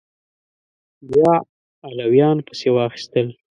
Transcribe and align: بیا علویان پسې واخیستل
بیا 1.09 1.33
علویان 1.87 2.37
پسې 2.47 2.69
واخیستل 2.75 3.27